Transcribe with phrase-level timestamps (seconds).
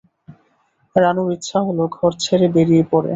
[0.95, 3.09] রানুর ইচ্ছা হলো ঘর ছেড়ে বেরিয়ে পড়ে।